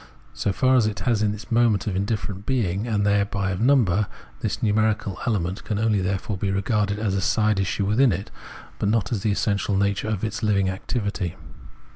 [0.33, 3.61] So far as it has in it the moment of indifferent being and thereby of
[3.61, 4.07] number,
[4.39, 8.31] this numerical element can therefore only be regarded as a side issue within it,
[8.79, 11.35] but not as the essential nature of its living activity.